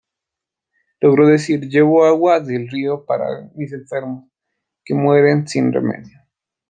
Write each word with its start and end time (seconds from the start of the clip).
Logró 0.99 1.27
decir: 1.27 1.67
"Llevo 1.69 2.05
agua 2.05 2.39
del 2.39 2.67
río 2.69 3.05
para 3.05 3.51
mis 3.53 3.71
enfermos 3.71 4.25
que 4.83 4.95
mueren 4.95 5.47
sin 5.47 5.71
remedio". 5.71 6.17